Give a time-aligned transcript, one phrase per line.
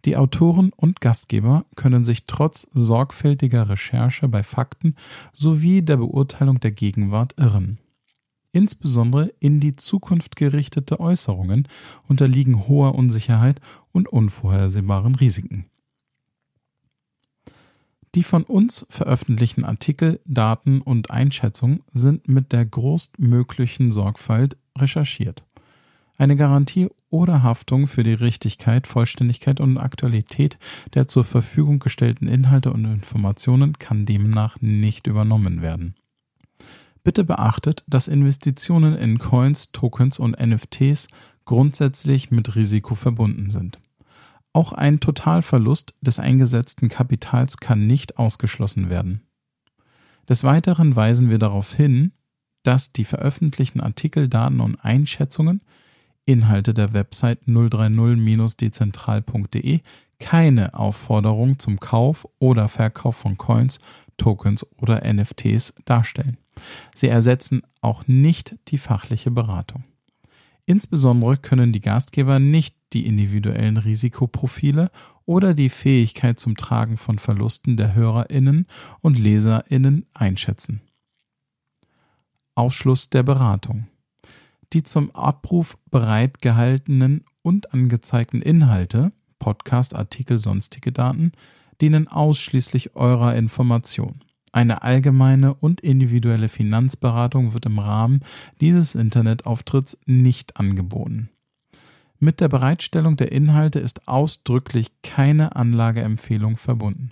[0.04, 4.96] Die Autoren und Gastgeber können sich trotz sorgfältiger Recherche bei Fakten
[5.32, 7.78] sowie der Beurteilung der Gegenwart irren.
[8.54, 11.66] Insbesondere in die Zukunft gerichtete Äußerungen
[12.06, 15.66] unterliegen hoher Unsicherheit und unvorhersehbaren Risiken.
[18.14, 25.42] Die von uns veröffentlichten Artikel, Daten und Einschätzungen sind mit der größtmöglichen Sorgfalt recherchiert.
[26.16, 30.58] Eine Garantie oder Haftung für die Richtigkeit, Vollständigkeit und Aktualität
[30.94, 35.96] der zur Verfügung gestellten Inhalte und Informationen kann demnach nicht übernommen werden.
[37.04, 41.08] Bitte beachtet, dass Investitionen in Coins, Tokens und NFTs
[41.44, 43.78] grundsätzlich mit Risiko verbunden sind.
[44.54, 49.20] Auch ein Totalverlust des eingesetzten Kapitals kann nicht ausgeschlossen werden.
[50.28, 52.12] Des Weiteren weisen wir darauf hin,
[52.62, 55.60] dass die veröffentlichten Artikel, Daten und Einschätzungen,
[56.24, 59.80] Inhalte der Website 030-dezentral.de
[60.18, 63.78] keine Aufforderung zum Kauf oder Verkauf von Coins,
[64.16, 66.38] Tokens oder NFTs darstellen.
[66.94, 69.84] Sie ersetzen auch nicht die fachliche Beratung.
[70.66, 74.90] Insbesondere können die Gastgeber nicht die individuellen Risikoprofile
[75.26, 78.66] oder die Fähigkeit zum Tragen von Verlusten der Hörerinnen
[79.00, 80.80] und Leserinnen einschätzen.
[82.54, 83.88] Ausschluss der Beratung.
[84.72, 91.32] Die zum Abruf bereitgehaltenen und angezeigten Inhalte, Podcast, Artikel, sonstige Daten,
[91.80, 94.24] dienen ausschließlich eurer Information.
[94.54, 98.20] Eine allgemeine und individuelle Finanzberatung wird im Rahmen
[98.60, 101.28] dieses Internetauftritts nicht angeboten.
[102.20, 107.10] Mit der Bereitstellung der Inhalte ist ausdrücklich keine Anlageempfehlung verbunden.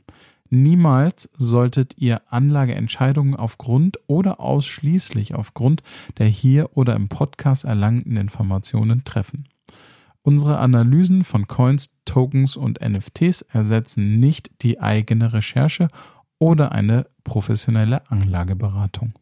[0.50, 5.82] Niemals solltet ihr Anlageentscheidungen aufgrund oder ausschließlich aufgrund
[6.18, 9.48] der hier oder im Podcast erlangten Informationen treffen.
[10.24, 15.88] Unsere Analysen von Coins, Tokens und NFTs ersetzen nicht die eigene Recherche
[16.42, 19.14] oder eine professionelle Anlageberatung.